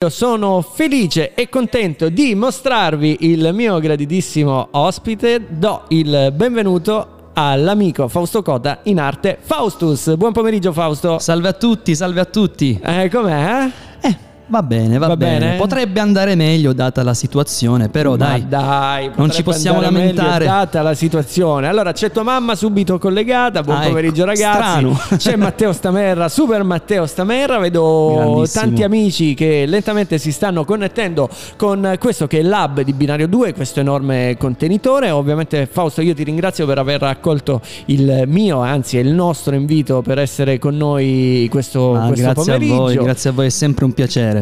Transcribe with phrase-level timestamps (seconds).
[0.00, 5.44] Io sono felice e contento di mostrarvi il mio graditissimo ospite.
[5.48, 10.14] Do il benvenuto all'amico Fausto Cota in arte Faustus.
[10.14, 11.18] Buon pomeriggio Fausto.
[11.18, 12.78] Salve a tutti, salve a tutti.
[12.80, 13.68] Eh, com'è?
[14.00, 14.16] Eh,
[14.48, 15.38] va bene, va, Va bene.
[15.38, 15.56] bene?
[15.56, 18.46] Potrebbe andare meglio data la situazione, però dai.
[18.48, 20.44] dai, non ci possiamo lamentare.
[20.46, 21.68] Data la situazione.
[21.68, 23.62] Allora, c'è tua mamma subito collegata.
[23.62, 23.88] Buon Ah, ecco.
[23.90, 24.58] pomeriggio, ragazzi.
[24.62, 24.98] Strano.
[25.16, 27.58] C'è Matteo Stamerra, super Matteo Stamerra.
[27.58, 32.92] Vedo tanti amici che lentamente si stanno connettendo con questo che è il lab di
[32.92, 35.10] Binario 2, questo enorme contenitore.
[35.10, 40.18] Ovviamente, Fausto, io ti ringrazio per aver accolto il mio, anzi, il nostro invito per
[40.18, 42.76] essere con noi questo, Ah, questo grazie a pomeriggio.
[42.76, 44.37] voi, grazie a voi, è sempre un piacere.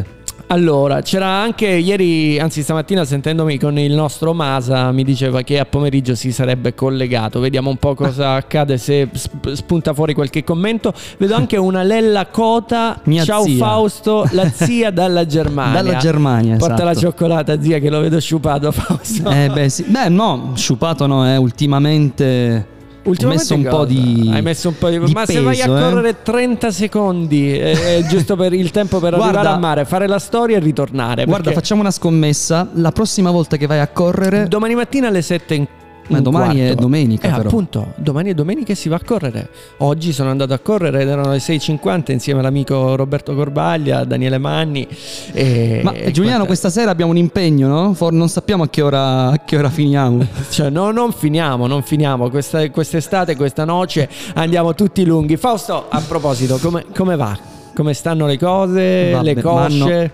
[0.49, 5.65] Allora, c'era anche ieri, anzi stamattina sentendomi con il nostro Masa, mi diceva che a
[5.65, 7.41] pomeriggio si sarebbe collegato.
[7.41, 10.93] Vediamo un po' cosa accade se sp- spunta fuori qualche commento.
[11.19, 13.01] Vedo anche una Lella Cota.
[13.07, 13.57] Mia Ciao zia.
[13.57, 15.83] Fausto, la zia dalla Germania.
[15.83, 16.89] Dalla Germania, Porta esatto.
[16.89, 19.29] la cioccolata, zia, che lo vedo sciupato, Fausto.
[19.29, 19.85] Eh beh, sì.
[19.85, 22.75] Beh, no, sciupato no, eh, ultimamente Ultimamente
[23.07, 24.99] ho messo un po' di Hai messo un po' di...
[24.99, 25.81] di Ma se vai a peso, eh.
[25.81, 30.19] correre 30 secondi, è giusto per il tempo per Guarda- arrivare a mare, fare la
[30.19, 31.25] storia e ritornare.
[31.25, 35.23] Guarda, perché- facciamo una scommessa, la prossima volta che vai a correre Domani mattina alle
[35.23, 35.67] 7 in
[36.09, 36.81] Ma domani è quarto.
[36.83, 37.49] domenica, Eh, però.
[37.49, 39.49] appunto, domani è domenica e si va a correre.
[39.79, 44.87] Oggi sono andato a correre ed erano le 6.50 insieme all'amico Roberto Corbaglia, Daniele Manni.
[45.33, 47.93] E, Ma e Giuliano, quanta- questa sera abbiamo un impegno, no?
[47.95, 50.25] For- non sappiamo a che ora, a che ora finiamo.
[50.49, 52.31] Cioè, no, non finiamo, non finiamo.
[52.31, 55.37] Questa, quest'estate, questa noce andiamo tutti lunghi.
[55.37, 57.55] Fausto, a proposito, come, come va?
[57.77, 60.13] Come stanno le cose, Vabbè, le cosce?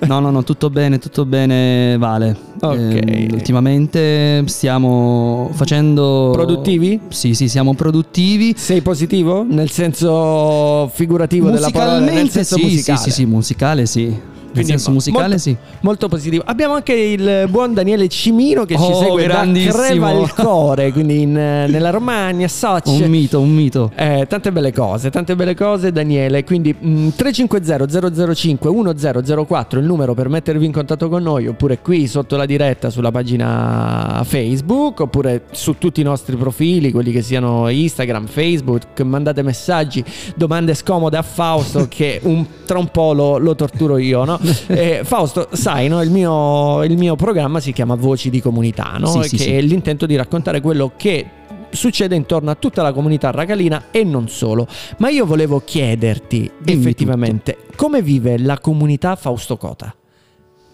[0.08, 2.34] no, no, no, tutto bene, tutto bene, Vale.
[2.62, 2.74] Ok.
[2.74, 6.30] Ehm, ultimamente stiamo facendo...
[6.32, 6.98] Produttivi?
[7.08, 8.54] Sì, sì, siamo produttivi.
[8.56, 9.44] Sei positivo?
[9.46, 11.98] Nel senso figurativo della parola?
[11.98, 12.98] Nel senso sì, musicale?
[12.98, 14.18] sì, sì, sì, musicale sì.
[14.54, 15.56] Quindi senso musicale molto, sì.
[15.80, 16.42] Molto positivo.
[16.46, 19.42] Abbiamo anche il buon Daniele Cimino che ci Oh, segue da.
[19.72, 22.86] Crevalcore, quindi in, eh, nella Romagna, Soc.
[22.86, 23.90] Un mito, un mito.
[23.96, 30.14] Eh, tante belle cose, tante belle cose Daniele, quindi mm, 350 005 1004 il numero
[30.14, 35.42] per mettervi in contatto con noi oppure qui sotto la diretta sulla pagina Facebook oppure
[35.52, 40.04] su tutti i nostri profili, quelli che siano Instagram, Facebook, mandate messaggi,
[40.36, 44.38] domande scomode a Fausto che un- tra un po' lo, lo torturo io, no?
[44.74, 46.02] Eh, Fausto, sai, no?
[46.02, 49.06] il, mio, il mio programma si chiama Voci di Comunità, no?
[49.06, 49.52] Sì, che sì, sì.
[49.52, 51.26] è l'intento di raccontare quello che
[51.70, 54.66] succede intorno a tutta la comunità racalina e non solo.
[54.98, 59.94] Ma io volevo chiederti Dimmi effettivamente come vive la comunità Fausto Cota?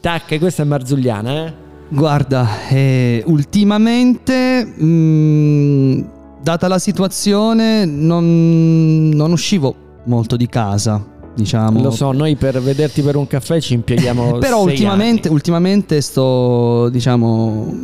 [0.00, 1.52] Tac, questa è Marzulliana, eh?
[1.88, 6.00] Guarda, eh, ultimamente, mm,
[6.40, 11.04] data la situazione, non, non uscivo molto di casa,
[11.34, 11.82] diciamo.
[11.82, 17.74] Lo so, noi per vederti per un caffè ci impieghiamo Però ultimamente, ultimamente sto, diciamo,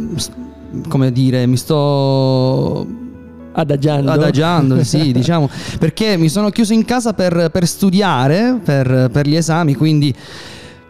[0.89, 2.87] come dire, mi sto
[3.53, 4.11] adagiando.
[4.11, 5.49] adagiando, sì, diciamo,
[5.79, 10.15] perché mi sono chiuso in casa per, per studiare, per, per gli esami, quindi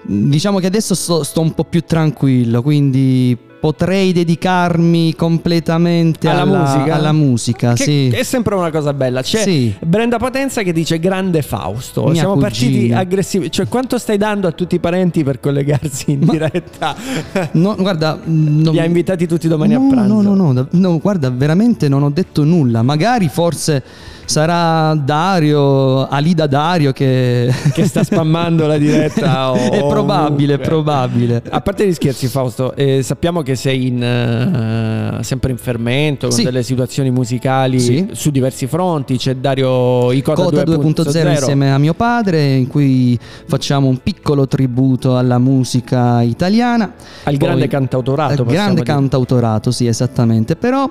[0.09, 6.95] diciamo che adesso sto, sto un po' più tranquillo, quindi potrei dedicarmi completamente Alla musica?
[6.95, 8.09] alla musica, Che sì.
[8.09, 9.23] è sempre una cosa bella.
[9.23, 9.75] C'è Sì.
[9.81, 12.05] Brenda Potenza che dice grande Fausto.
[12.05, 12.99] Mia Siamo partiti cugina.
[12.99, 13.51] aggressivi.
[13.51, 16.95] Cioè, quanto stai dando a tutti i parenti per collegarsi in diretta?
[17.53, 20.21] No, guarda, non- Li ha invitati tutti domani no, a pranzo.
[20.23, 22.83] No, no, no, no, guarda, veramente non ho detto nulla.
[22.83, 23.83] Magari forse
[24.27, 27.51] sarà Dario, Alida Dario che...
[27.73, 29.51] Che sta spammando la diretta.
[29.53, 31.43] o- è probabile, è probabile.
[31.51, 36.37] A parte gli scherzi, Fausto, eh, sappiamo che sei in, eh, sempre in fermento con
[36.37, 36.45] Sì.
[36.45, 38.09] delle situazioni musicali Sì.
[38.13, 39.17] su diversi fronti.
[39.17, 45.17] C'è Dario Icota, Coda 2.0 insieme a mio padre in cui facciamo un piccolo tributo
[45.17, 46.93] alla musica italiana
[47.25, 48.43] al grande Poi- cantautorato.
[48.43, 48.93] al grande dire.
[48.93, 50.91] cantautorato sì esattamente però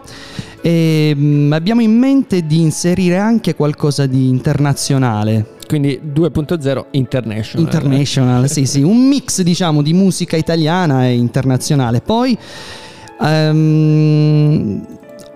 [0.70, 7.66] ehm, abbiamo in mente di inserire anche qualcosa di internazionale Quindi 2.0 International.
[7.66, 12.36] international sì sì un mix diciamo di musica italiana e internazionale poi
[13.22, 14.86] ehm,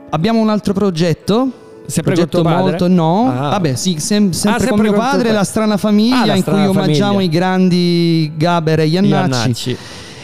[0.10, 1.52] abbiamo un altro progetto
[1.86, 2.62] Sempre con progetto padre?
[2.70, 3.50] molto no Ah.
[3.50, 5.32] vabbè sì sem- sempre, sempre con mio con padre padre.
[5.34, 7.22] la strana famiglia Ah, la in cui strana omaggiamo famiglia.
[7.24, 9.78] i grandi Gaber e Iannacci, Iannacci.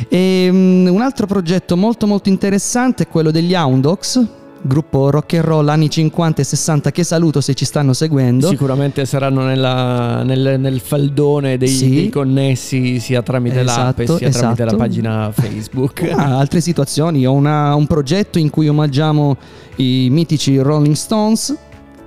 [0.09, 4.23] E, mm, un altro progetto molto molto interessante è quello degli Houndogs
[4.67, 9.05] gruppo rock and roll anni 50 e 60 che saluto se ci stanno seguendo Sicuramente
[9.05, 11.89] saranno nella- nel, nel faldone dei, Sì.
[11.89, 14.77] dei connessi sia tramite l'app e Esatto, sia tramite la esatto.
[14.77, 16.09] pagina Facebook.
[16.11, 19.37] Ah, altre situazioni, ho una- un progetto in cui omaggiamo
[19.77, 21.55] i mitici Rolling Stones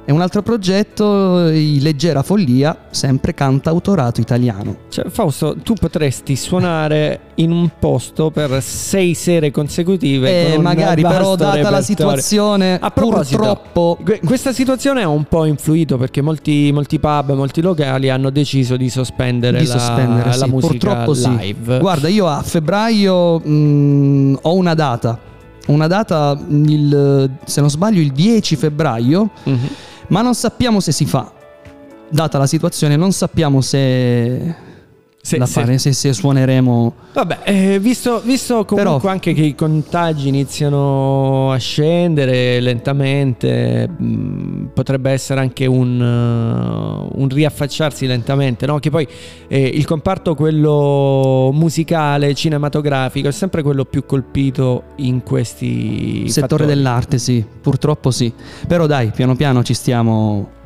[0.08, 4.76] e un altro progetto, i Leggera Follia, sempre cantautorato italiano.
[4.88, 10.54] Cioè, Fausto, tu potresti suonare in un posto per sei sere consecutive.
[10.54, 11.82] Eh, magari, però, data la repertorio.
[11.82, 13.98] situazione, A purtroppo.
[14.02, 18.78] que- questa situazione ha un po' influito perché molti, molti pub, molti locali hanno deciso
[18.78, 21.36] di sospendere, di la, sospendere, la sì, musica purtroppo sì.
[21.36, 21.78] live.
[21.80, 25.18] Guarda, io a febbraio mh, ho una data.
[25.66, 29.68] Una data, il- se non sbaglio, il 10 febbraio, Mhm.
[30.08, 31.32] Ma non sappiamo se si fa.
[32.10, 34.54] Data la situazione, non sappiamo se,
[35.28, 36.92] Se- la fare, se, se suoneremo.
[37.12, 44.70] Vabbè, eh, visto, visto comunque Però- anche che i contagi iniziano a scendere lentamente, mh,
[44.72, 48.78] potrebbe essere anche un, uh, un riaffacciarsi lentamente, no?
[48.78, 49.06] Che poi
[49.48, 56.66] eh, il comparto quello musicale, cinematografico, è sempre quello più colpito in questi settore fattori.
[56.66, 58.32] dell'arte, sì, purtroppo sì.
[58.66, 60.56] Però dai, piano piano ci stiamo.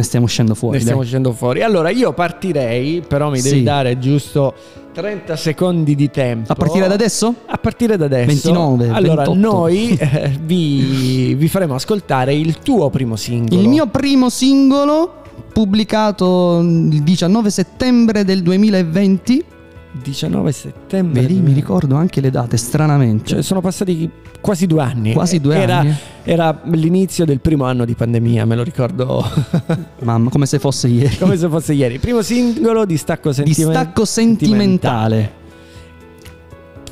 [0.00, 0.76] Ne stiamo uscendo fuori.
[0.76, 1.06] Ne stiamo dai.
[1.08, 1.62] uscendo fuori.
[1.62, 3.62] Allora io partirei, però mi devi Sì.
[3.62, 4.54] dare giusto
[4.94, 6.50] 30 secondi di tempo.
[6.50, 7.34] A partire da adesso?
[7.46, 9.34] A partire da adesso 29, Allora 28.
[9.38, 15.16] noi eh, vi, vi faremo ascoltare il tuo primo singolo Il mio primo singolo,
[15.52, 19.44] pubblicato il 19 settembre del 2020.
[19.92, 23.26] 19 settembre Vedi, mi ricordo anche le date, stranamente.
[23.26, 24.08] Cioè, sono passati
[24.40, 25.94] quasi due anni Quasi due era, anni.
[26.22, 29.24] Era l'inizio del primo anno di pandemia Me lo ricordo
[30.02, 31.16] Mamma, come se fosse ieri.
[31.18, 35.38] come se fosse ieri Primo singolo di stacco sentimentale Distacco sentimentale.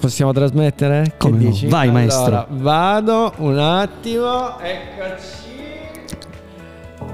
[0.01, 1.15] Possiamo trasmettere?
[1.19, 1.51] Come no?
[1.51, 1.67] dici?
[1.67, 2.25] Vai, maestro.
[2.25, 5.47] Allora, vado un attimo, eccoci.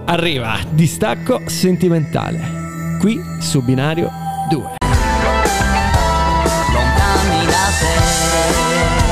[0.05, 2.63] Arriva, distacco sentimentale.
[3.01, 4.11] Qui su binario
[4.51, 4.84] 2.
[7.75, 9.04] 谁？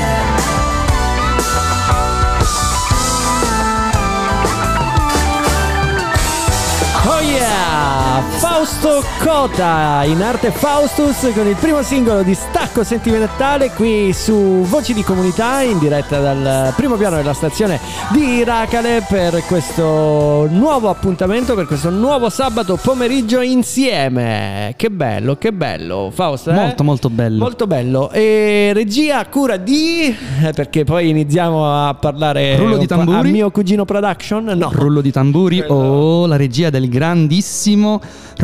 [8.62, 14.94] Fausto Cota in arte Faustus con il primo singolo di Stacco Sentimentale qui su Voci
[14.94, 17.80] di Comunità in diretta dal primo piano della stazione
[18.12, 24.74] di Iracale per questo nuovo appuntamento, per questo nuovo sabato pomeriggio insieme.
[24.76, 26.50] Che bello, che bello, Fausto.
[26.50, 26.54] eh?
[26.54, 27.38] Molto, molto bello.
[27.42, 28.10] Molto bello.
[28.12, 30.14] E regia a cura di.
[30.40, 32.54] eh, Perché poi iniziamo a parlare.
[32.58, 33.32] Rullo di tamburi?
[33.32, 34.44] Mio cugino production?
[34.44, 34.70] No.
[34.72, 38.00] Rullo di tamburi o la regia del grandissimo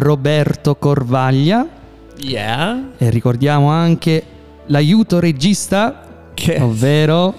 [0.09, 1.67] Roberto Corvaglia.
[2.21, 2.93] Yeah.
[2.97, 4.23] E ricordiamo anche
[4.67, 6.03] l'aiuto regista,
[6.33, 6.59] Che.
[6.63, 7.35] ovvero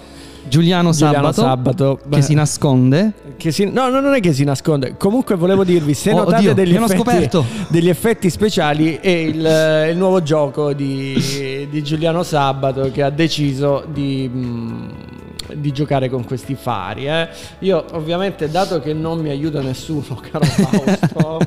[0.47, 1.99] Giuliano, Giuliano Sabato, Sabato.
[2.09, 3.13] che si nasconde.
[3.37, 4.95] Che si- no, no, non è che si nasconde.
[4.97, 7.45] Comunque volevo dirvi: se Oh, notate oddio, degli, effetti, scoperto.
[7.69, 13.83] degli effetti speciali, è il, il nuovo gioco di, di Giuliano Sabato che ha deciso
[13.91, 14.89] di, mm,
[15.55, 17.07] di giocare con questi fari.
[17.07, 17.27] eh.
[17.59, 21.39] Io, ovviamente, dato che non mi aiuta nessuno, caro Fausto,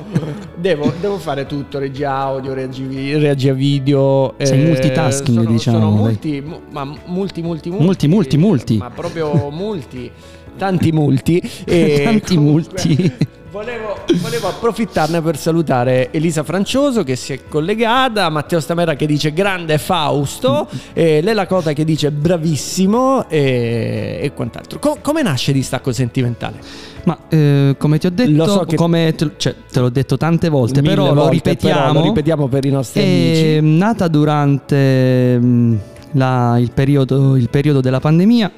[0.62, 4.34] devo, devo fare tutto: regia audio, regia, vi- regia video.
[4.38, 8.76] Sei eh, multitasking, sono, diciamo, Sono multi, mu- ma multi, multi, multi, Multi, multi, multi.
[8.78, 10.10] Ma proprio multi.
[10.56, 11.38] Tanti multi.
[11.64, 13.12] E Tanti comunque multi.
[13.52, 19.34] Volevo, volevo approfittarne per salutare Elisa Francioso che si è collegata, Matteo Stamera che dice
[19.34, 24.78] grande Fausto, e Lela Cota che dice bravissimo e, e quant'altro.
[24.78, 26.60] Co- come nasce Distacco Sentimentale?
[27.04, 30.48] Ma eh, come ti ho detto, Lo so come te, cioè, te l'ho detto tante
[30.48, 31.80] volte, però lo volte, ripetiamo.
[31.88, 33.76] però lo ripetiamo per i nostri È amici.
[33.76, 35.74] nata durante mm,
[36.12, 38.50] la- il, periodo, il periodo della pandemia.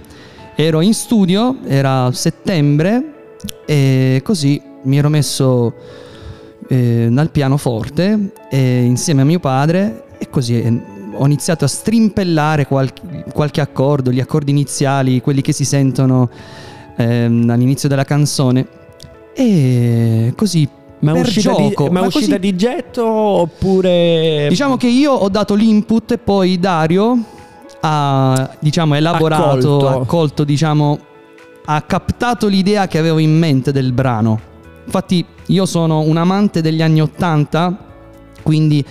[0.56, 3.12] Ero in studio, era settembre
[3.66, 5.72] e così mi ero messo
[6.68, 10.80] eh, dal pianoforte eh, insieme a mio padre e così eh,
[11.16, 16.28] ho iniziato a strimpellare qualche, qualche accordo, gli accordi iniziali, quelli che si sentono
[16.96, 18.66] ehm, all'inizio della canzone
[19.34, 20.68] e così
[21.00, 24.46] Ma è uscita, gioco, di, ma ma uscita così- di getto oppure...
[24.48, 27.18] Diciamo che io ho dato l'input e poi Dario
[27.80, 29.88] ha diciamo elaborato, Accolto.
[29.88, 30.98] accolto, diciamo
[31.66, 34.40] ha captato l'idea che avevo in mente del brano.
[34.84, 37.78] Infatti io sono un amante degli anni 80,
[38.42, 38.84] quindi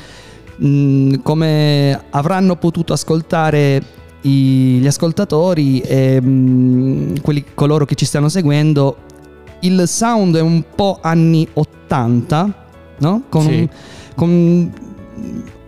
[0.55, 3.81] mh, come avranno potuto ascoltare
[4.23, 8.97] i- gli ascoltatori e mh, quelli, coloro che ci stanno seguendo,
[9.61, 12.67] il sound è un po' anni 80,
[12.99, 13.23] no?
[13.29, 13.69] Con Sì.
[14.15, 14.71] con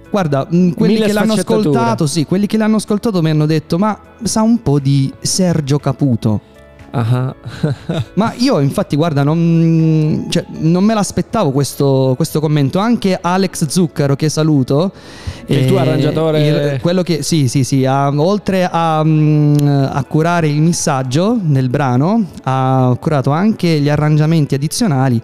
[0.10, 3.78] guarda, mh, quelli Mille che l'hanno ascoltato, sì, quelli che l'hanno ascoltato mi hanno detto
[3.78, 6.42] "Ma sa un po' di Sergio Caputo".
[6.98, 7.36] Ah,
[8.16, 12.80] Ma io infatti guarda non, cioè, non me l'aspettavo questo, questo commento.
[12.80, 14.94] Anche Alex Zuccaro che saluto.
[15.48, 16.48] Il tuo arrangiatore?
[16.48, 19.56] il- quello che sì sì sì, ha- oltre a, mm,
[19.92, 25.22] a curare il missaggio nel brano ha curato anche gli arrangiamenti addizionali.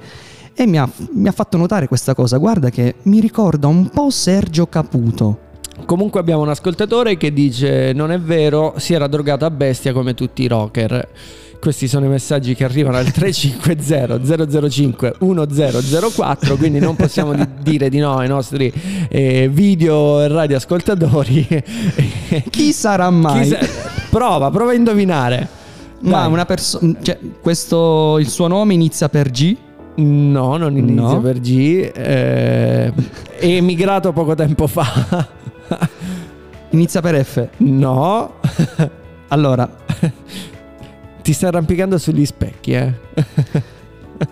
[0.53, 4.09] E mi ha, mi ha fatto notare questa cosa, guarda che mi ricorda un po'
[4.09, 5.37] Sergio Caputo.
[5.85, 10.13] Comunque abbiamo un ascoltatore che dice non è vero, si era drogato a bestia come
[10.13, 11.07] tutti i rocker.
[11.61, 14.19] Questi sono i messaggi che arrivano al 350
[14.67, 18.73] 005 1004, quindi non possiamo di- dire di no ai nostri
[19.07, 21.47] eh, video e radioascoltatori.
[22.49, 23.43] Chi sarà mai?
[23.43, 23.59] Chi sa-
[24.09, 25.47] prova, prova a indovinare.
[25.99, 26.31] Ma Dai.
[26.31, 29.55] una persona, cioè, questo, il suo nome inizia per G?
[29.97, 31.21] No, non inizia No.
[31.21, 31.91] per G.
[31.93, 32.91] eh,
[33.37, 35.27] è emigrato poco tempo fa.
[36.71, 37.47] Inizia per F.
[37.57, 38.33] no.
[39.27, 39.69] Allora,
[41.21, 42.93] Ti stai arrampicando sugli specchi, eh.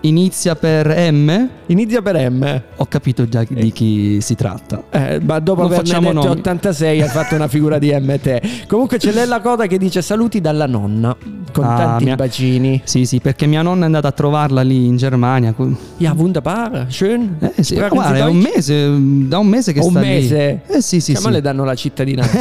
[0.01, 1.50] inizia per M?
[1.67, 2.62] Inizia per M.
[2.77, 4.84] Ho capito già di chi si tratta.
[4.91, 6.39] Eh, ma dopo Non facciamo dette nomi.
[6.39, 8.67] 86 hai fatto una figura di MT.
[8.67, 11.15] Comunque c'è Lella Coda che dice saluti dalla nonna
[11.51, 12.81] con Ah, tanti mia- bacini.
[12.86, 15.53] Sì, sì, perché mia nonna è andata a trovarla lì in Germania.
[15.98, 17.38] Ja, wunderbar, schön.
[17.55, 18.88] Eh sì, guarda, è un mese,
[19.27, 20.62] da un mese che Un sta mese?
[20.67, 20.75] lì.
[20.75, 21.29] Eh sì, sì, sì.
[21.31, 22.38] le danno la cittadinanza.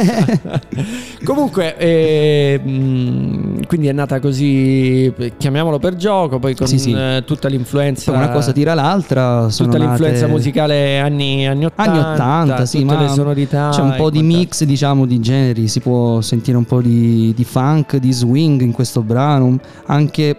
[1.23, 6.91] Comunque, eh, mh, quindi è nata così, chiamiamolo per gioco, poi con Sì, sì.
[6.91, 8.11] eh, tutta l'influenza.
[8.11, 9.47] Poi una cosa tira l'altra.
[9.55, 13.69] Tutta l'influenza nate- musicale anni, anni 80, Anni 80, sì, tutte ma le sonorità.
[13.71, 15.67] c'è un po' di mix, diciamo, di generi.
[15.67, 20.35] Si può sentire un po' di, di funk, di swing in questo brano, anche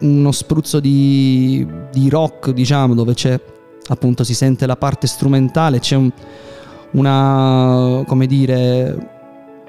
[0.00, 3.38] uno spruzzo di, di rock, diciamo, dove c'è
[3.86, 6.10] appunto si sente la parte strumentale, c'è un-
[6.92, 8.96] una, come dire,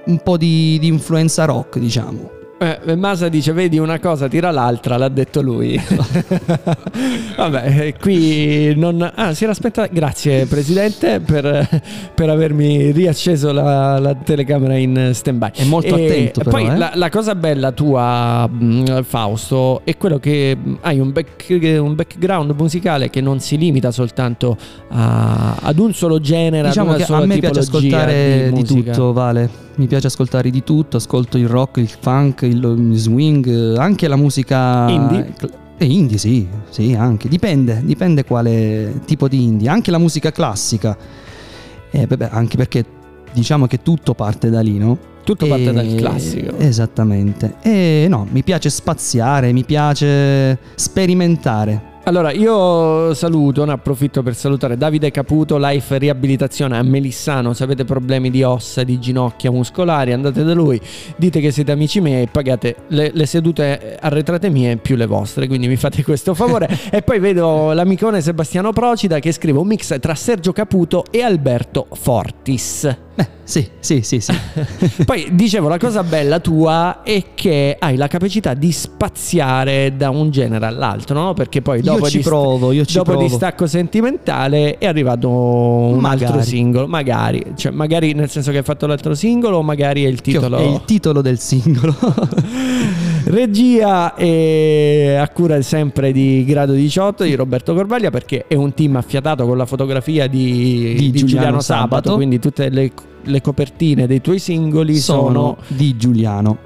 [0.05, 2.29] un po' di, di influenza rock, diciamo.
[2.57, 5.77] Eh, Masa dice: Vedi una cosa, tira l'altra, l'ha detto lui.
[7.35, 9.12] Vabbè, eh, qui non.
[9.13, 9.89] Ah, si era aspettato.
[9.91, 11.67] Grazie, presidente, per,
[12.15, 15.50] per avermi riacceso la, la telecamera in stand-by.
[15.53, 16.77] È molto E attento, però, Poi eh.
[16.77, 22.53] la, la cosa bella tua, mh, Fausto, è quello che hai un, back- un background
[22.57, 24.55] musicale che non si limita soltanto
[24.91, 28.91] a- ad un solo genere, Diciamo ad una che a me piace ascoltare di, musica.
[28.93, 29.64] tutto, Vale.
[29.77, 34.15] Mi piace ascoltare di tutto, ascolto il rock, il funk, il, swing, eh, anche la
[34.15, 35.34] musica Indie?
[35.77, 37.27] E indie, sì, sì, anche.
[37.27, 39.67] Dipende, dipende quale tipo di indie.
[39.67, 40.98] Anche la musica classica.
[41.91, 42.86] Eh, beh, anche perché
[43.34, 44.98] diciamo che tutto parte da lì, no?
[45.25, 46.58] Tutto parte E- dal classico.
[46.58, 47.55] Esattamente.
[47.62, 51.94] E no, mi piace spaziare, mi piace sperimentare.
[52.07, 57.53] Allora, io saluto, ne approfitto per salutare Davide Caputo, Life Riabilitazione a Melissano.
[57.53, 60.79] Se avete problemi di ossa, di ginocchia muscolari, andate da lui,
[61.15, 65.47] dite che siete amici miei e pagate le, le sedute arretrate mie più le vostre.
[65.47, 66.69] Quindi mi fate questo favore.
[66.91, 71.88] e poi vedo l'amicone Sebastiano Procida che scrive un mix tra Sergio Caputo e Alberto
[71.91, 73.04] Fortis.
[73.15, 74.34] Beh, sì, sì, sì, sì.
[75.05, 80.31] Poi dicevo, la cosa bella tua è che hai la capacità di spaziare da un
[80.31, 81.34] genere all'altro, no?
[81.34, 83.25] Perché poi dopo, io ci di, provo, io ci dopo provo.
[83.25, 86.25] di stacco sentimentale è arrivato un Magari.
[86.25, 86.88] altro singolo.
[86.88, 90.57] Magari, cioè, magari nel senso che hai fatto l'altro singolo, o magari è il titolo.
[90.57, 91.95] È il titolo del singolo.
[93.27, 98.98] Regia e a cura sempre di Grado 18 di Roberto Corvaglia perché è un team
[98.98, 102.15] affiatato con la fotografia di, Di di Giuliano Giuliano Sabato, Sabato.
[102.15, 102.91] quindi tutte le,
[103.24, 106.57] le copertine dei tuoi singoli sono sono di Giuliano.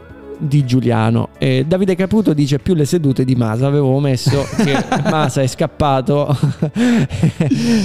[0.42, 1.30] di Giuliano.
[1.38, 3.68] E Davide Caputo dice più le sedute di Masa.
[3.68, 4.74] Avevo messo che
[5.10, 6.28] Masa è scappato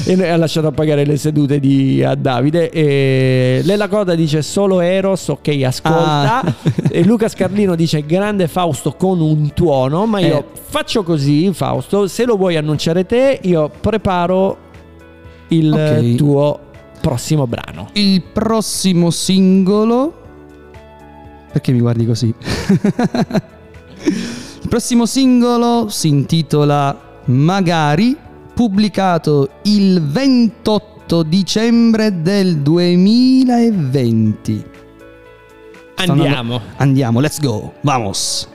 [0.07, 2.71] e ha lasciato pagare le sedute di, a Davide.
[2.71, 6.41] E Lela Coda dice solo Eros, ok, ascolta.
[6.43, 6.55] Ah.
[6.91, 10.07] E Luca Scarlino dice grande Fausto con un tuono.
[10.07, 10.45] Ma io Eh.
[10.63, 12.07] faccio così, Fausto.
[12.07, 14.57] Se lo vuoi annunciare te, io preparo
[15.49, 16.15] il Ok.
[16.17, 16.59] tuo
[17.05, 17.91] prossimo brano.
[17.93, 20.23] Il prossimo singolo.
[21.53, 22.33] Perché mi guardi così?
[24.05, 28.17] Il prossimo singolo si intitola Magari,
[28.55, 34.65] pubblicato il 28 dicembre del 2020.
[35.95, 36.61] Stanno- Andiamo.
[36.77, 38.49] Andiamo, let's go, vamos.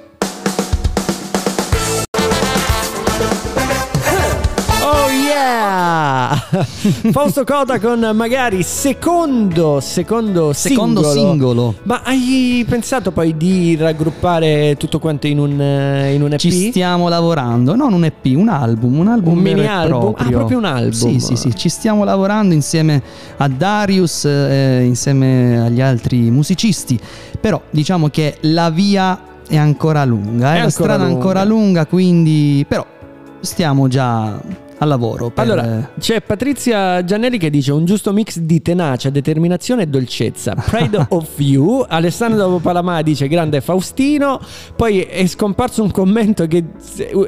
[7.11, 11.29] Fausto Cota con magari secondo, secondo, Secondo singolo.
[11.29, 11.75] singolo.
[11.83, 16.39] Ma hai pensato poi di raggruppare tutto quanto in un, eh, in un EP?
[16.39, 19.99] Ci stiamo lavorando, non un EP, un album, un album Un mini album?
[19.99, 20.27] proprio.
[20.27, 20.91] Ah, proprio un album.
[20.91, 23.01] Sì, sì, sì, ci stiamo lavorando insieme
[23.37, 26.99] a Darius, eh, insieme agli altri musicisti,
[27.39, 31.43] però diciamo che la via è ancora lunga, È eh, la ancora strada è ancora
[31.43, 32.85] lunga, quindi però
[33.41, 34.39] stiamo già
[34.79, 35.29] al lavoro.
[35.29, 40.55] per- Allora, c'è Patrizia Giannelli che dice un giusto mix di tenacia, determinazione e dolcezza.
[40.55, 41.85] Pride of you.
[41.87, 44.39] Alessandro Palamà dice grande Faustino.
[44.75, 46.63] Poi è scomparso un commento che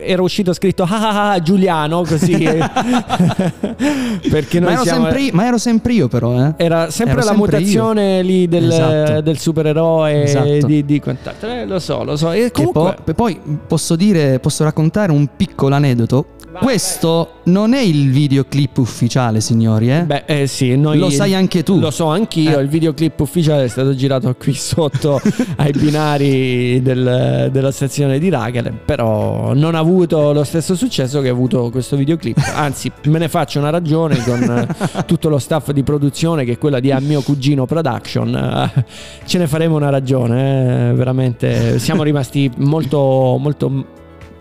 [0.02, 2.32] era uscito scritto ah ah ah Giuliano, così.
[4.30, 5.04] Perché ma, noi ero siamo...
[5.06, 6.54] sempre, io- ma ero sempre io però, eh.
[6.58, 9.22] Era sempre Ero la sempre mutazione lì del, Esatto.
[9.22, 10.66] del supereroe Esatto.
[10.66, 11.50] di, di quant'altro.
[11.50, 12.32] Eh, lo so, lo so.
[12.32, 16.26] E comunque, po- poi posso dire, posso raccontare un piccolo aneddoto.
[16.60, 20.04] Questo non è il videoclip ufficiale, signori, eh?
[20.04, 21.80] Beh, eh sì, noi Lo sai anche tu.
[21.80, 22.62] Lo so anch'io, Eh.
[22.62, 25.20] il videoclip ufficiale è stato girato qui sotto
[25.58, 31.30] ai binari del- della stazione di Ragele, però non ha avuto lo stesso successo che
[31.30, 32.38] ha avuto questo videoclip.
[32.56, 36.58] Anzi, me ne faccio una ragione con eh, tutto lo staff di produzione che è
[36.58, 38.36] quella di A mio cugino Production.
[38.76, 38.86] Eh,
[39.26, 43.86] Ce ne faremo una ragione, eh, veramente siamo rimasti molto molto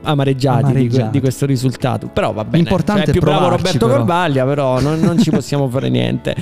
[0.03, 1.11] amareggiati, di Amareggiati.
[1.11, 2.09] Di, questo risultato.
[2.09, 2.59] Però va bene.
[2.59, 3.99] L'importante Cioè, è più bravo provarci, Roberto però.
[3.99, 6.35] Corbaglia, però non, non ci possiamo fare niente.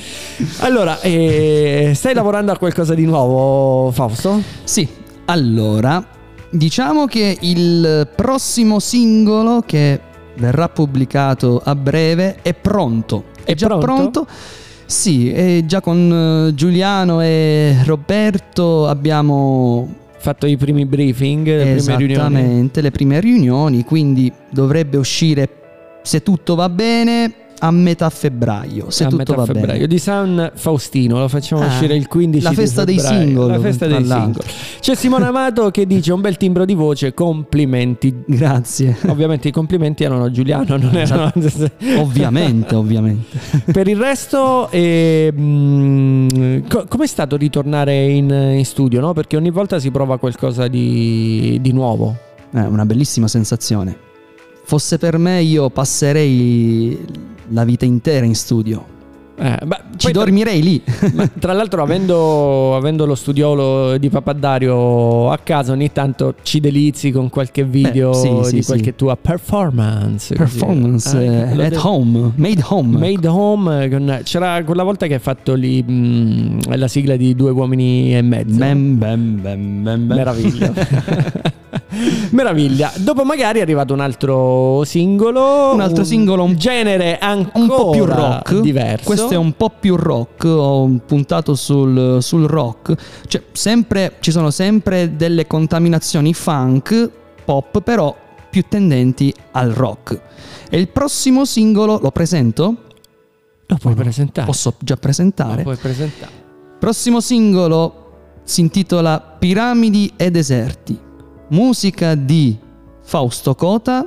[0.61, 4.43] Allora, eh, stai lavorando a qualcosa di nuovo, Fausto?
[4.65, 4.89] Sì,
[5.27, 6.05] allora,
[6.51, 10.01] diciamo che il prossimo singolo che
[10.37, 13.25] verrà pubblicato a breve è pronto.
[13.45, 13.87] È, È già pronto?
[13.87, 14.27] pronto?
[14.87, 22.13] Sì, già con eh, Giuliano e Roberto abbiamo Fatto i primi briefing, le prime riunioni.
[22.13, 25.49] esattamente le prime riunioni, quindi dovrebbe uscire
[26.03, 29.87] se tutto va bene a metà febbraio, se a tutto va febbraio bene.
[29.87, 33.87] di San Faustino lo facciamo Ah, uscire il 15 la festa dei single, la festa
[33.87, 34.43] dei single
[34.81, 38.97] c'è Simone Amato che dice un bel timbro di voce complimenti Grazie.
[39.07, 41.33] ovviamente i complimenti erano a Giuliano non erano
[41.97, 43.39] ovviamente, ovviamente.
[43.73, 45.33] per il resto eh,
[46.69, 49.13] co- com'è stato ritornare in, in studio no?
[49.13, 52.17] perché ogni volta si prova qualcosa di, di nuovo
[52.53, 54.07] È una bellissima sensazione.
[54.65, 56.99] Fosse per me io passerei
[57.51, 58.97] la vita intera in studio.
[59.41, 60.83] Eh, beh, Ci dormirei lì.
[61.39, 67.31] Tra l'altro, avendo, avendo lo studiolo di Papadario a casa, ogni tanto ci delizi con
[67.31, 68.67] qualche video sì, sì, di sì.
[68.67, 70.35] qualche tua performance.
[70.35, 72.99] Performance Eh, eh, lo at de- home, made home.
[72.99, 73.89] Made home.
[73.89, 78.23] con- c'era quella volta che hai fatto lì mm, la sigla di Due uomini e
[78.23, 78.57] mezzo.
[78.57, 80.01] Bam, bam, bam.
[80.03, 80.73] Meraviglia.
[82.31, 82.93] Meraviglia.
[82.97, 85.73] Dopo magari è arrivato un altro singolo.
[85.73, 88.61] Un altro singolo un- genere ancora un po' più rock.
[88.61, 89.05] diverso.
[89.05, 90.45] Questo è un po' più rock.
[90.45, 92.95] Ho puntato sul, sul rock.
[93.27, 97.11] Cioè, sempre, ci sono sempre delle contaminazioni funk,
[97.45, 98.15] pop, però
[98.51, 100.21] più tendenti al rock.
[100.71, 102.75] E il prossimo singolo lo presento?
[103.67, 104.01] Lo puoi no?
[104.03, 104.47] presentare.
[104.47, 105.63] Posso già Lo presentare?
[105.63, 106.33] puoi presentare.
[106.79, 108.05] Prossimo singolo
[108.45, 110.99] si intitola Piramidi e deserti.
[111.49, 112.57] Musica di
[113.03, 114.07] Fausto Cota,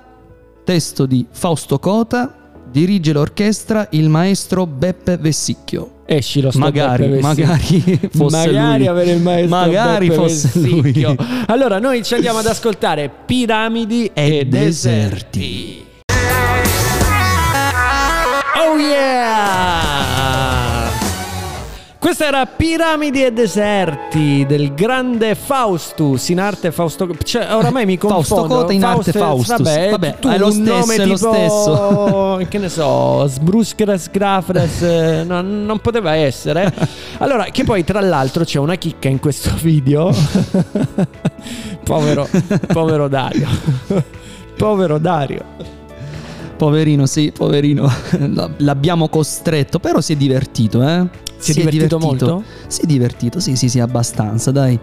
[0.64, 2.34] testo di Fausto Cota,
[2.70, 6.00] dirige l'orchestra il maestro Beppe Vessicchio.
[6.06, 8.88] Esci lo sto Magari, magari fosse Magari lui.
[8.88, 11.16] avere il maestro Magari Beppe fosse Vessicchio.
[11.18, 11.28] lui.
[11.48, 15.86] Allora noi ci andiamo ad ascoltare Piramidi e, E deserti.
[18.64, 19.71] Oh yeah!
[22.02, 27.08] Questa era Piramidi e deserti del grande Faustus in arte Fausto.
[27.24, 28.24] Cioè, oramai mi confondo.
[28.24, 29.62] Fausto Cota in arte Faustus.
[29.62, 32.46] Vabbè, Vabbè, tu è lo stesso, nome è lo tipo, stesso.
[32.50, 34.82] Che ne so, Sbruskras Grafres.
[34.82, 36.74] eh, no, non poteva essere.
[37.20, 40.12] Allora, che poi tra l'altro c'è una chicca in questo video.
[41.86, 42.28] povero,
[42.74, 43.48] povero Dario.
[44.58, 45.46] povero Dario.
[46.58, 47.88] Poverino, sì, poverino.
[48.58, 51.30] L'abbiamo costretto, però si è divertito, eh?
[51.42, 52.44] Si è divertito molto?
[52.68, 54.80] Si è divertito, sì, sì, sì, abbastanza, dai.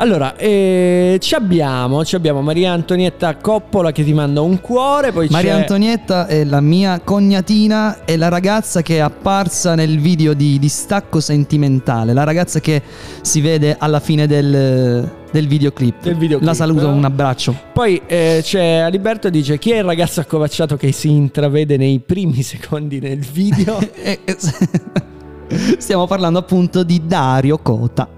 [0.00, 5.28] Allora, eh, ci abbiamo, ci abbiamo Maria Antonietta Coppola che ti manda un cuore, poi
[5.28, 10.32] Maria c'è Antonietta è la mia cognatina, è la ragazza che è apparsa nel video
[10.32, 12.80] di Distacco Sentimentale, la ragazza che
[13.20, 16.02] si vede alla fine del, del videoclip.
[16.02, 16.92] Del videoclip, La saluto, eh?
[16.92, 17.54] un abbraccio.
[17.74, 22.00] Poi eh, c'è Aliberto che dice chi è il ragazzo accovacciato che si intravede nei
[22.00, 23.78] primi secondi nel video?
[25.78, 28.08] Stiamo parlando appunto di Dario Cota.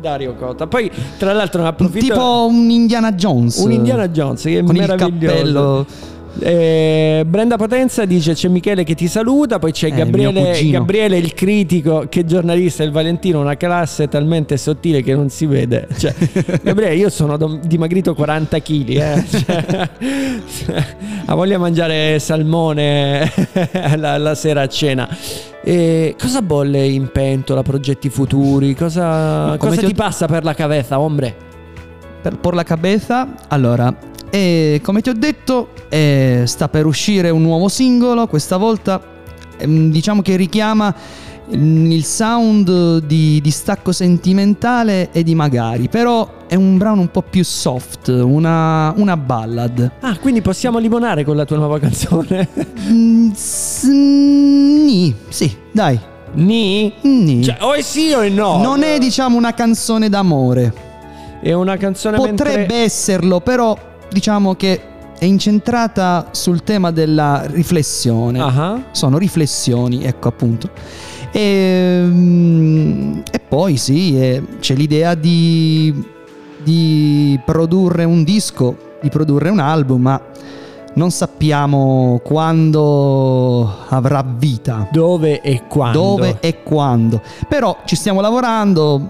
[0.00, 0.66] Dario Cota.
[0.66, 3.58] Poi tra l'altro ne approfitto Tipo un Indiana Jones.
[3.58, 5.34] un Indiana Jones che è con il meraviglioso.
[5.34, 5.86] cappello.
[6.38, 10.78] Eh, Brenda Potenza dice c'è Michele che ti saluta, poi c'è Eh, Gabriele, cugino.
[10.78, 15.88] Gabriele il critico che giornalista il Valentino, una classe talmente sottile che non si vede.
[15.96, 16.14] Cioè,
[16.62, 19.24] Gabriele io sono dimagrito 40 kg, eh.
[19.28, 19.86] cioè,
[21.26, 23.30] ha voglia di mangiare salmone
[23.96, 25.08] la, la sera a cena.
[25.62, 28.74] E cosa bolle in pentola, progetti futuri?
[28.74, 31.46] Cosa, cosa ti ti, ho- passa per la cabeza, ombre?
[32.26, 33.28] per, por la cabeza.
[33.48, 33.94] Allora,
[34.36, 39.00] e come ti ho detto, eh, sta per uscire un nuovo singolo, questa volta
[39.56, 40.94] ehm, diciamo che richiama
[41.56, 47.10] mm, il sound di, di stacco sentimentale e di magari, però è un brano un
[47.10, 49.92] po' più soft, una, una ballad.
[50.00, 52.46] Ah, quindi possiamo limonare con la tua nuova canzone?
[52.90, 55.98] Mm, s- ni, sì, dai.
[56.34, 56.92] Ni?
[57.00, 57.42] Ni.
[57.42, 58.58] Cioè, o è sì o è no?
[58.60, 60.84] non è diciamo una canzone d'amore.
[61.40, 62.76] È una canzone Potrebbe mentre...
[62.82, 64.80] esserlo, però diciamo che
[65.18, 68.40] è incentrata sul tema della riflessione.
[68.40, 70.70] Ah, Sono riflessioni, ecco appunto.
[71.32, 75.94] E, mm, e poi sì, eh, c'è l'idea di,
[76.62, 80.20] di produrre un disco, di produrre un album, ma
[80.94, 84.88] non sappiamo quando avrà vita.
[84.90, 85.98] Dove e quando?
[85.98, 87.20] Dove e quando.
[87.48, 89.00] Però ci stiamo lavorando,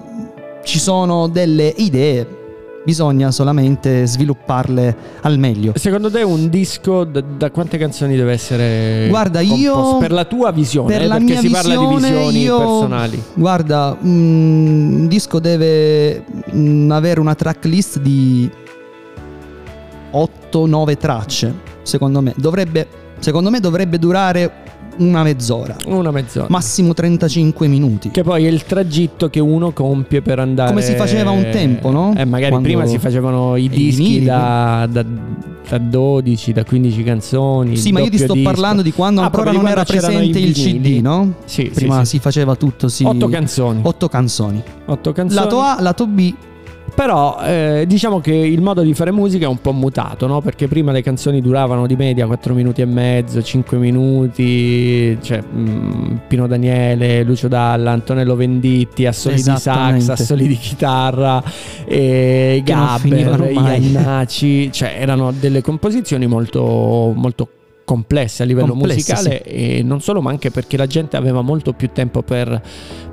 [0.64, 2.45] ci sono delle idee,
[2.86, 5.72] bisogna solamente svilupparle al meglio.
[5.74, 10.52] Secondo te un disco da, da quante canzoni deve essere Guarda, io- per la tua
[10.52, 13.22] visione, per eh, la perché mia si parla di visione, visioni io- personali.
[13.34, 16.22] Guarda, mm, un disco deve
[16.54, 18.48] mm, avere una tracklist di
[20.12, 22.34] 8-9 tracce, secondo me.
[22.36, 22.86] Dovrebbe,
[23.18, 24.62] secondo me dovrebbe durare
[24.98, 26.46] una mezz'ora, Una mezz'ora.
[26.50, 28.10] massimo 35 minuti.
[28.10, 30.68] Che poi è il tragitto che uno compie per andare.
[30.70, 32.14] Come si faceva un tempo, no?
[32.16, 35.04] Eh, magari Quando- prima si facevano i dischi da, da,
[35.68, 37.76] da 12, da 15 canzoni.
[37.76, 38.48] Sì, ma io ti sto disco.
[38.48, 40.52] parlando di quando Ah, ancora non era presente il.
[40.52, 41.34] CD, no?
[41.44, 43.04] Sì, Prima sì, si faceva tutto, sì.
[43.04, 43.80] Otto canzoni.
[43.82, 44.62] Otto canzoni.
[44.86, 45.40] Otto canzoni.
[45.42, 46.34] Lato A, lato B.
[46.96, 50.40] Però eh, diciamo che il modo di fare musica è un po' mutato, no?
[50.40, 56.16] Perché prima le canzoni duravano di media 4 minuti e mezzo, 5 minuti, cioè mm,
[56.26, 61.42] Pino Daniele, Lucio Dalla, Antonello Venditti, assoli di sax, assoli di chitarra,
[61.84, 63.92] e Gabber, mai.
[63.92, 67.48] Iannaci, cioè erano delle composizioni molto, molto
[67.86, 71.72] complesse a livello Complesse, musicale e non solo ma anche perché la gente aveva molto
[71.72, 72.60] più tempo per,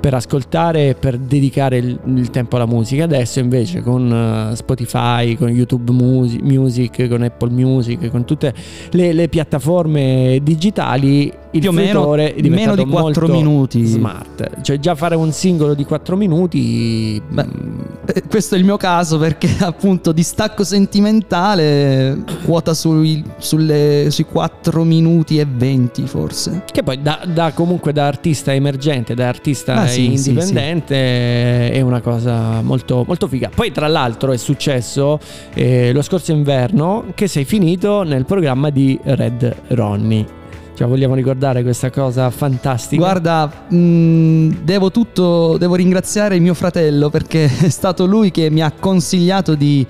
[0.00, 3.04] per ascoltare e per dedicare il, il tempo alla musica.
[3.04, 8.52] Adesso invece con eh, Spotify con YouTube Musi- Music con Apple Music con tutte
[8.90, 13.84] le, le piattaforme digitali il Più o meno- è meno di quattro molto minuti.
[13.86, 18.64] smart cioè già fare un singolo di 4 minuti Beh, mm, Eh, Questo è il
[18.64, 26.62] mio caso perché appunto distacco sentimentale quota sui, sulle- sui 4 minuti e 20 forse.
[26.70, 31.80] Che poi da, da comunque da artista emergente, da artista Ah, sì, sì, indipendente è
[31.80, 33.50] una cosa molto, molto figa.
[33.54, 35.18] Poi tra l'altro è successo
[35.54, 40.42] eh, lo scorso inverno che sei finito nel programma di Red Ronnie.
[40.74, 43.00] Cioè vogliamo ricordare questa cosa fantastica.
[43.00, 48.72] Guarda, mh, devo tutto, devo ringraziare mio fratello perché è stato lui che mi ha
[48.72, 49.86] consigliato di,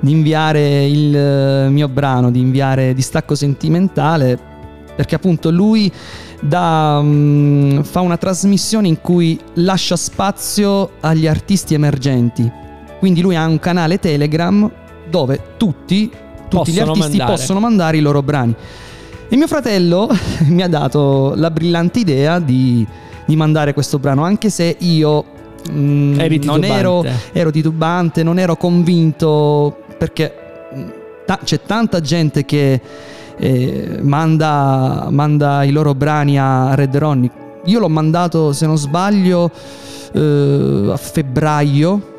[0.00, 4.36] di inviare il eh, mio brano, di inviare Distacco Sentimentale,
[4.96, 5.90] perché appunto lui
[6.40, 12.50] dà, mh, fa una trasmissione in cui lascia spazio agli artisti emergenti.
[12.98, 14.68] Quindi lui ha un canale Telegram
[15.08, 16.10] dove tutti,
[16.48, 17.30] tutti gli artisti mandare.
[17.30, 18.54] possono mandare i loro brani.
[19.34, 20.08] E mio fratello
[20.46, 22.86] mi ha dato la brillante idea di,
[23.26, 25.24] di mandare questo brano, anche se io
[25.72, 27.38] mm, Eri non ero, titubante.
[27.40, 30.32] ero titubante, non ero convinto perché
[30.72, 30.88] mm,
[31.26, 32.80] ta- c'è tanta gente che
[33.36, 37.30] eh, manda, manda i loro brani a Red Ronnie.
[37.64, 39.50] Io l'ho mandato, se non sbaglio,
[40.12, 42.12] eh, a febbraio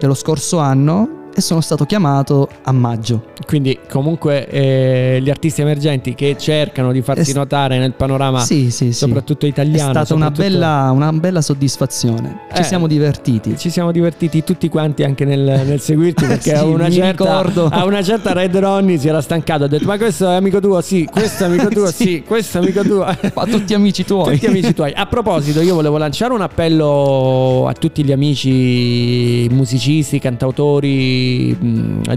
[0.00, 3.26] dello scorso anno e sono stato chiamato a maggio.
[3.46, 8.70] Quindi comunque eh, gli artisti emergenti che cercano di farsi È- notare nel panorama sì,
[8.70, 8.92] sì, sì.
[8.92, 9.90] soprattutto È italiano.
[9.92, 12.40] stata una soprattutto- bella, una bella soddisfazione.
[12.54, 13.56] Ci Eh, siamo divertiti.
[13.56, 17.40] Ci siamo divertiti tutti quanti anche nel, nel seguirti perché Sì, a, una certa,
[17.70, 20.80] a una certa Red Ronnie si era stancato ha detto ma questo è amico tuo
[20.80, 22.04] sì questo è amico tuo Sì.
[22.04, 24.34] sì, questo è amico tuo Ma tutti amici tuoi.
[24.34, 30.18] tutti amici tuoi a proposito io volevo lanciare un appello a tutti gli amici musicisti
[30.18, 31.21] cantautori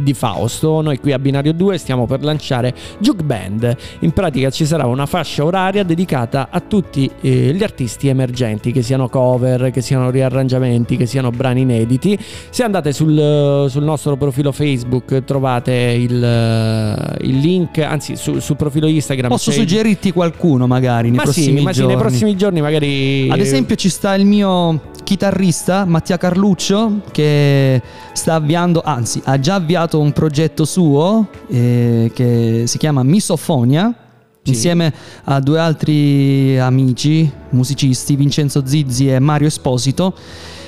[0.02, 0.82] di Fausto.
[0.82, 3.76] Noi qui a Binario 2 stiamo per lanciare Juke Band.
[4.00, 8.82] In pratica ci sarà una fascia oraria dedicata a tutti eh, gli artisti emergenti che
[8.82, 12.18] siano cover che siano riarrangiamenti che siano brani inediti.
[12.50, 18.88] Se andate sul, sul nostro profilo Facebook trovate il, il link anzi su- sul profilo
[18.88, 21.94] Instagram Posso suggerirti qualcuno magari nei ma prossimi sì, ma sì, giorni.
[21.94, 28.34] nei prossimi giorni magari Ad esempio ci sta il mio chitarrista Mattia Carluccio che sta
[28.34, 33.94] avviando, anzi ha già avviato un progetto suo eh, che si chiama Misofonia
[34.42, 34.50] Sì.
[34.50, 34.94] insieme
[35.26, 40.14] a due altri amici musicisti, Vincenzo Zizzi e Mario Esposito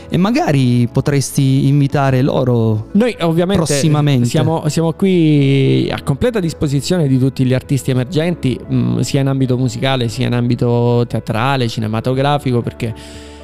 [0.10, 2.88] e magari potresti invitare loro.
[2.94, 4.28] Noi ovviamente Prossimamente.
[4.28, 9.58] Siamo, siamo qui a completa disposizione di tutti gli artisti emergenti, mh, sia in ambito
[9.58, 12.94] musicale sia in ambito teatrale, cinematografico, perché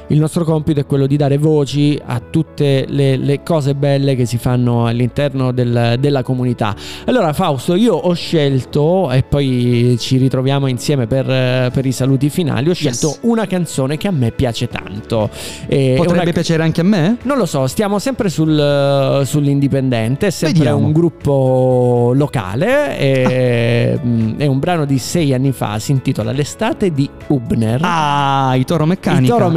[0.08, 4.26] il nostro compito è quello di dare voci a tutte le, le cose belle che
[4.26, 6.74] si fanno all'interno del- della comunità.
[7.06, 11.24] Allora Fausto, io ho scelto, e poi ci ritroviamo insieme per,
[11.70, 13.18] per i saluti finali, ho scelto Yes.
[13.22, 15.28] una canzone che a me piace tanto.
[15.66, 17.16] E- Potrebbe una- piacere anche a me?
[17.22, 20.86] non lo so, stiamo sempre sul, sull'indipendente, è sempre Vediamo.
[20.86, 26.92] un gruppo locale, e, mm, è un brano di sei anni fa, si intitola L'estate
[26.92, 27.80] di Hubner.
[27.82, 29.22] Ah, i Toro Meccanica.
[29.22, 29.50] Il Toro Ah.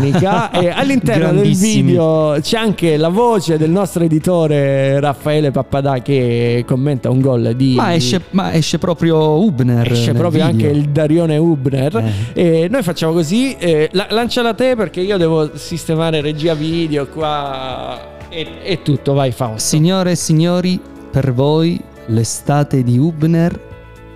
[0.00, 6.64] Meccanica e all'interno del video c'è anche la voce del nostro editore Raffaele Pappadà che
[6.66, 9.90] commenta un gol di Ma esce, ma esce proprio Hubner.
[9.90, 10.66] esce proprio video.
[10.66, 12.62] anche il Darione Hubner Eh.
[12.64, 17.98] e noi facciamo così eh, la- lanciala te perché io devo sistemare regia video qua
[18.28, 20.80] e, e tutto vai Fausto Signore e signori,
[21.10, 23.58] per voi l'estate di Hubner,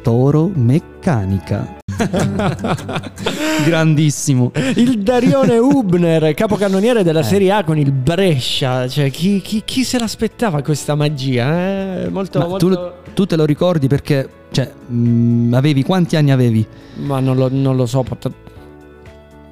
[0.02, 1.77] Toro Meccanica.
[3.64, 4.52] Grandissimo.
[4.76, 9.98] il Darione Hubner capocannoniere della Serie A con il Brescia cioè chi, chi- chi se
[9.98, 12.08] l'aspettava questa magia eh?
[12.08, 12.94] molto, Ma tu, molto...
[13.14, 16.66] tu te lo ricordi perché, cioè, mh, avevi quanti anni avevi?
[16.96, 18.30] Ma non lo, non lo so, pot-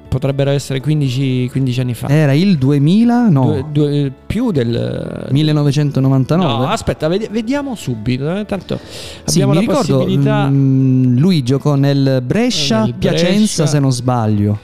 [0.07, 2.07] potrebbero essere 15, 15 anni fa.
[2.07, 3.29] Era il 2000?
[3.29, 5.27] No, Due- due- più del...
[5.31, 6.43] 1999.
[6.51, 8.35] No, aspetta, ved- vediamo subito.
[8.35, 8.79] eh, Tanto
[9.23, 10.47] Sì, abbiamo la ricordo, possibilità.
[10.47, 13.65] mh, lui giocò nel Brescia, Nel Piacenza Brescia.
[13.65, 14.59] se non sbaglio.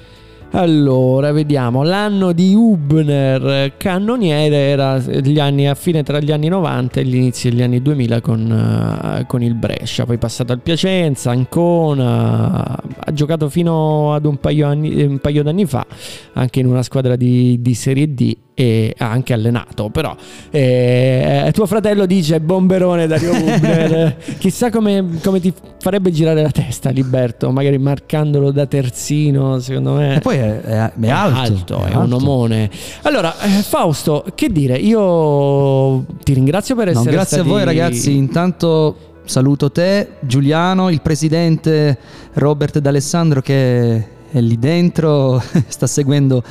[0.56, 1.82] Allora, vediamo.
[1.82, 5.02] L'anno di Hubner cannoniere era
[5.40, 9.26] anni, a fine tra gli anni 90 e gli inizi degli anni 2000 con, eh,
[9.26, 10.06] con il Brescia.
[10.06, 12.78] Poi passato al Piacenza, Ancona.
[12.78, 15.88] Ha giocato fino ad un paio, anni- un paio d'anni fa
[16.34, 19.90] anche in una squadra di, di Serie D e ha anche allenato.
[19.90, 20.16] Però
[20.52, 24.18] eh, tuo fratello dice Bomberone Dario Hubner.
[24.38, 27.52] Chissà come, come ti farebbe girare la testa, Liberto.
[27.52, 30.16] Magari marcandolo da terzino, secondo me.
[30.16, 31.84] E poi è, è- è alto.
[31.86, 32.70] è, un omone.
[33.04, 34.78] Allora, eh, Fausto, che dire?
[34.78, 40.90] Io ti ringrazio per No, essere grazie stati- a voi ragazzi, intanto saluto te, Giuliano,
[40.90, 41.98] il presidente
[42.34, 43.96] Robert D'Alessandro che
[44.32, 46.44] è lì dentro, sta seguendo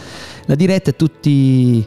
[0.46, 1.86] la diretta e tutti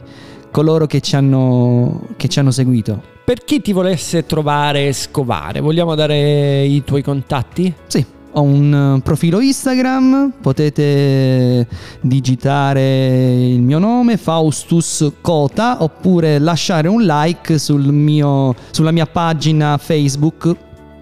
[0.50, 3.14] coloro che ci hanno, che ci hanno seguito.
[3.24, 7.74] Per chi ti volesse trovare e scovare, vogliamo dare i tuoi contatti?
[7.86, 11.66] Sì, ho un eh, profilo Instagram, potete
[12.00, 19.76] digitare il mio nome, Faustus Cota, oppure lasciare un like sul mio, sulla mia pagina
[19.78, 20.54] Facebook,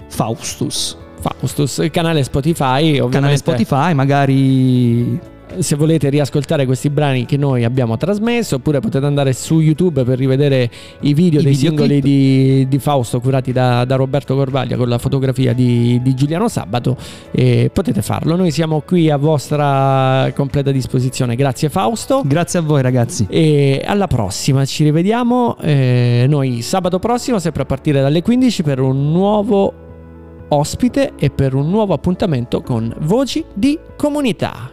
[0.09, 0.97] Faustus.
[1.21, 3.11] Faustus, il canale Spotify, ovviamente.
[3.11, 9.33] Canale Spotify, magari Se volete riascoltare questi brani che noi abbiamo trasmesso, oppure potete andare
[9.33, 11.89] su YouTube per rivedere i video I dei videoclip.
[11.89, 16.49] singoli di, di Fausto curati da, da Roberto Corvaglia con la fotografia di, di Giuliano
[16.49, 16.97] Sabato.
[17.31, 18.37] E potete farlo.
[18.37, 21.37] Noi siamo qui a vostra completa disposizione.
[21.37, 22.23] Grazie Fausto.
[22.25, 23.27] grazie a voi ragazzi.
[23.29, 28.81] E alla prossima, ci rivediamo eh, noi sabato prossimo, sempre a partire dalle 15 per
[28.81, 29.83] un nuovo
[30.49, 34.71] ospite e per un nuovo appuntamento con Voci di Comunità.